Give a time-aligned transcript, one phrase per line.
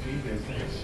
[0.00, 0.74] Steve, is this.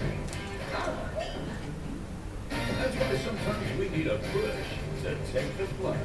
[2.49, 4.69] That's why sometimes we need a push
[5.03, 5.99] to take the plunge.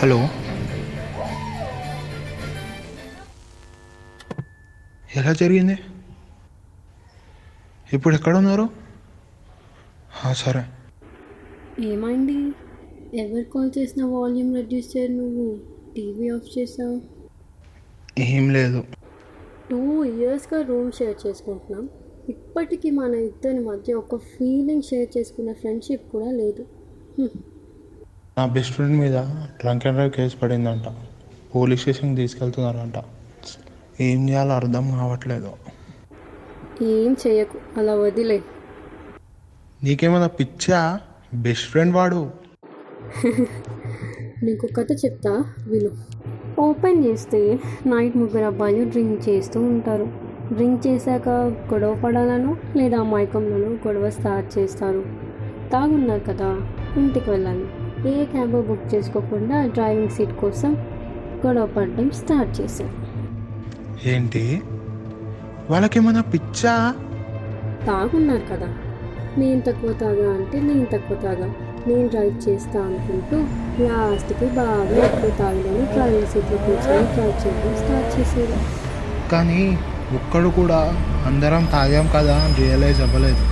[0.00, 0.28] Hello?
[11.80, 12.54] ఏమైంది
[13.18, 15.58] ఎవరు call చేసిన volume reduce చేయరు నువ్వు.
[15.96, 17.00] TV off చేసావు.
[18.18, 18.84] ఏం లేదు.
[19.70, 21.88] టూ ఇయర్స్గా రూమ్ షేర్ చేసుకుంటున్నాం
[22.28, 26.62] ఇప్పటికీ మన ఇద్దరి మధ్య ఒక ఫీలింగ్ షేర్ చేసుకునే ఫ్రెండ్షిప్ కూడా లేదు.
[27.18, 27.28] హ్మ్.
[28.38, 29.14] నా బెస్ట్ ఫ్రెండ్ మీద
[29.60, 30.84] డ్రంక్ అండ్ డ్రైవ్ కేసు పడిందంట.
[31.54, 32.94] పోలీస్ స్టేషన్కి తీసుకెళ్తున్నారంట.
[34.00, 35.52] ఏం చేయాలో అర్థం కావట్లేదు.
[36.82, 37.58] ఏం చేయకు.
[37.76, 38.42] అలా వదిలే.
[39.84, 41.00] నీకేమైనా పిచ్చా?
[41.34, 42.30] బెస్ట్ ఫ్రెండ్ వాడు.
[44.44, 45.90] నీకు కథ చెప్తా విను.
[46.60, 50.08] ఓపెన్ చేస్తే నైట్ ముగ్గురు అబ్బాయిలు డ్రింక్ చేస్తూ ఉంటారు.
[50.52, 51.28] డ్రింక్ చేశాక
[51.72, 55.04] గొడవ పడాలను లేదా మైకంలోనూ గొడవ స్టార్ట్ చేస్తారు.
[55.72, 56.60] తాగున్నారు కదా
[56.96, 57.66] ఇంటికి వెళ్ళాలి.
[58.08, 60.76] ఏ క్యాబ్ బుక్ చేసుకోకుండా డ్రైవింగ్ సీట్ కోసం
[61.46, 63.02] గొడవ పడడం స్టార్ట్ చేశారు.
[64.08, 64.62] ఏంటి?
[65.70, 66.94] వాళ్ళకేమైనా పిచ్చా?
[67.86, 68.76] తాగున్నారు కదా.
[69.38, 71.46] నేను తక్కువ తాగా అంటే నేను తక్కువ తాగా.
[71.86, 73.36] నేను డ్రైవ్ చేస్తా అనుకుంటూ
[73.84, 78.58] లాస్ట్కి బాగా ఎక్కువ తాగడానికి డ్రైవింగ్ సీట్లో కూర్చొని డ్రైవ్ చేయడం స్టార్ట్ చేశారు.
[79.32, 79.78] కానీ
[80.14, 80.94] ఒక్కడు కూడా
[81.26, 83.42] అందరం తాగాం కదా అని రియలైజ్ అవ్వలేదు.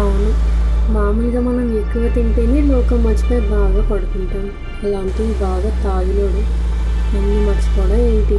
[0.00, 0.56] అవును.
[0.92, 4.50] మామూలుగా మనం ఎక్కువ తింటేనే లోకం మర్చిపోయి బాగా పడుకుంటాం.
[4.84, 6.42] అలాంటివి బాగా తాగిలోడు
[7.16, 8.38] అన్నీ మర్చిపోవడం ఏంటి?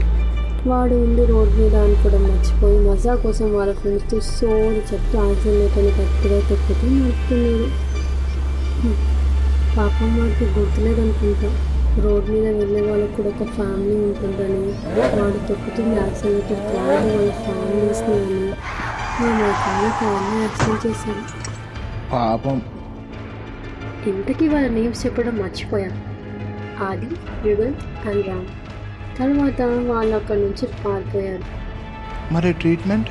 [0.67, 6.87] వాడు ఉండి రోడ్ మీద అనుకోవడం మర్చిపోయి మజా కోసం వాళ్ళ ఫ్రెండ్స్తో సోది చెప్తూ యాక్సిడెంట్ గట్టిగా తొక్కుతూ
[6.87, 7.67] నడుపుతున్నాడు.
[9.77, 11.49] పాపం వాడికి గుర్తులేదనుకుంటా.
[12.03, 14.63] రోడ్ మీద వెళ్ళే వాళ్ళకి కూడా ఒక ఫ్యామిలీ ఉంటుందని.
[15.21, 18.51] వాడు తొక్కుతుంది యాక్సిడెంట్ కాదు వాళ్ళ ఫ్యామిలీస్ని అని
[19.21, 21.23] మా మొక్కల్ని కార్ని యాక్సిడెంట్ చేశారు.
[22.13, 22.61] పాపం.
[24.07, 25.97] ఇంతకీ వాళ్ళ నేమ్స్ చెప్పడం మర్చిపోయాను.
[26.83, 27.09] ఆది
[27.49, 27.73] యుగల్
[28.07, 28.45] అండ్ రామ్.
[29.19, 31.43] తర్వాత వాళ్ళు అక్కడి నుంచి పారిపోయారు.
[32.33, 33.09] మరి ట్రీట్మెంట్?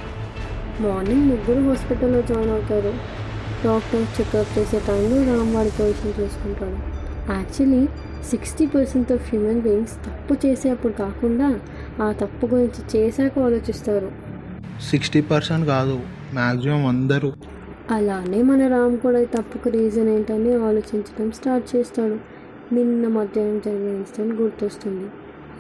[0.81, 2.95] మార్నింగ్ ముగ్గురు హాస్పిటల్లో జాయిన్ అవుతారు.
[3.65, 6.97] డాక్టర్ చెకప్ చేసే టైంలో రామ్ వాడి పొజిషన్ చూసుకుంటాడు.
[7.33, 7.87] Actually
[8.31, 11.61] sixty percent of human beings తప్పు చేసే అప్పుడు కాకుండా
[12.03, 14.13] ఆ తప్పు గురించి చేశాక ఆలోచిస్తారు.
[14.91, 16.01] సిక్స్టీ పర్సెంట్ కాదు
[16.35, 17.33] మ్యాక్సిమం అందరూ.
[17.91, 22.17] అలానే మన రామ్ కూడా ఈ తప్పుకు రీజన్ ఏంటని ఆలోచించడం స్టార్ట్ చేస్తాడు.
[22.75, 25.07] నిన్న మధ్యాహ్నం జరిగిన ఇన్సిడెంట్ గుర్తొస్తుంది.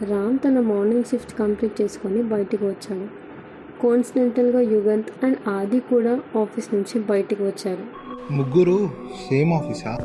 [0.02, 3.06] రామ్ తన మార్నింగ్ షిఫ్ట్ కంప్లీట్ చేసుకొని బయటికి వచ్చాడు.
[3.82, 7.84] కోన్సిడెంటల్గా యుగంత్ అండ్ ఆది కూడా ఆఫీస్ నుంచి బయటికి వచ్చారు.
[8.32, 8.90] ముగ్గురు
[9.28, 9.98] సేమ్ ఆఫీసా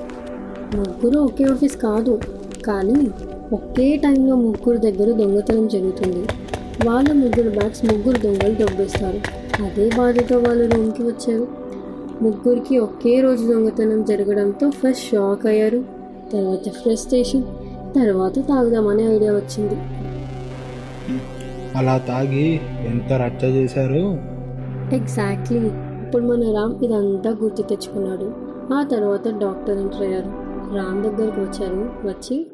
[0.75, 2.19] ముగ్గురు ఒకే ఆఫీస్ కాదు
[2.65, 3.11] కానీ
[3.53, 6.27] ఒకే టైంలో ముగ్గురు దగ్గర దొంగతనం జరుగుతుంది.
[6.87, 9.21] వాళ్ళ ముగ్గురు బ్యాగ్స్ ముగ్గురు దొంగలు దొబ్బేస్తారు.
[9.63, 11.47] అదే బాధతో వాళ్ళు రూమ్కి వచ్చారు.
[12.21, 15.83] ముగ్గురికి ఒకే రోజు దొంగతనం జరగడంతో ఫస్ట్ షాక్ అయ్యారు.
[16.33, 17.43] తర్వాత ఫ్రస్ట్రేషన్
[17.95, 19.75] తర్వాత తాగుదామనే ఐడియా వచ్చింది.
[21.77, 24.03] అలా తాగి ఎంత రచ్చ చేశారు?
[24.95, 25.59] ఎగ్జాక్ట్లీ.
[26.05, 28.33] ఇప్పుడు మన రామ్ ఇదంతా గుర్తు తెచ్చుకున్నాడు.
[28.73, 30.31] ఆ తర్వాత డాక్టర్ ఎంటర్ అయ్యారు.
[30.75, 32.07] రామ్ దగ్గరికి వచ్చారు.
[32.07, 32.51] వచ్చి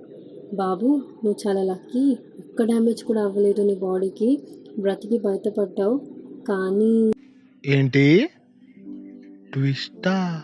[0.54, 0.86] బాబు
[1.26, 2.18] నువ్వు చాలా లక్కీ.
[2.40, 4.40] ఒక్క డ్యామేజ్ కూడా అవ్వలేదు నీ బాడీకి.
[4.80, 5.98] బ్రతికి బయటపడ్డావు.
[6.48, 7.14] కానీ
[7.66, 8.30] ఏంటి?
[9.54, 10.42] ట్విస్టా?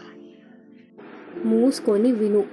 [1.45, 2.43] మూసుకొని విను.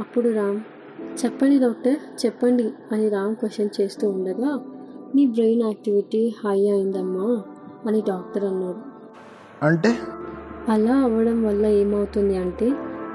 [0.00, 0.60] అప్పుడు రామ్
[1.02, 4.60] చెప్పండి డాక్టర్ చెప్పండి అని రామ్ క్వశ్చన్ చేస్తూ ఉండగా
[5.14, 7.42] నీ బ్రెయిన్ యాక్టివిటీ హై అయిందమ్మా
[7.86, 8.94] అని డాక్టర్ అన్నాడు.
[9.64, 9.98] అంటే?
[10.68, 12.70] అలా అవ్వడం వల్ల ఏమవుతుంది అంటే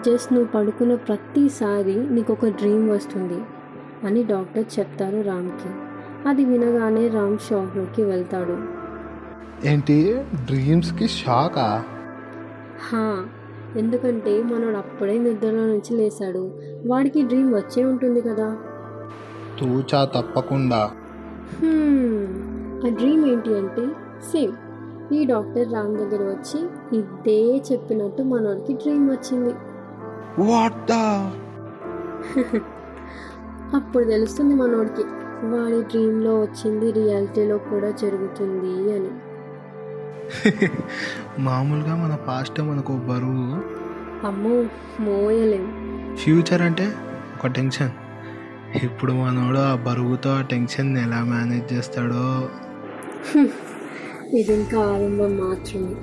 [0.08, 3.42] జస్ట్ నువ్వు పడుకున్న ప్రతిసారి నీకు ఒక డ్రీమ్ వస్తుంది
[4.08, 5.70] అని డాక్టర్ చెప్తారు రామ్కి.
[6.30, 8.58] అది వినగానే రామ్ షాక్లోకి వెళ్తాడు.
[9.68, 10.24] ఏంటి?
[10.46, 11.84] డ్రీమ్స్కి షాకా?
[12.92, 13.26] హా
[13.76, 16.52] ఎందుకంటే మనోడు అప్పుడే నిద్రలో నుంచి లేచాడు
[16.86, 18.58] వాడికి డ్రీమ్ వచ్చే ఉంటుంది కదా.
[19.60, 20.90] తూచా తప్పకుండా.
[22.86, 23.88] ఆ డ్రీమ్ ఏంటి అంటే
[24.32, 24.54] సేమ్
[25.14, 29.54] ఈ డాక్టర్ రామ్ దగ్గర వచ్చి ఇదే చెప్పినట్టు మనోడికి డ్రీమ్ వచ్చింది.
[33.76, 35.04] అప్పుడు తెలుస్తుంది మనోడికి
[35.46, 39.29] వాడి డ్రీమ్లో వచ్చింది రియాలిటీలో కూడా జరుగుతుంది అని.
[41.40, 43.46] మామూలుగా మన పాస్ట్ మనకు బరువు
[44.28, 44.54] అమ్మో
[45.00, 45.66] మోయలేం.
[46.16, 46.86] ఫ్యూచర్ అంటే
[47.36, 47.94] ఒక టెన్షన్
[48.84, 52.26] ఇప్పుడు మనోడు ఆ బరువుతో ఆ టెన్షన్ ఎలా మేనేజ్ చేస్తాడో?
[54.38, 55.94] ఇది ఇంకా ఆరంభం మాత్రమే.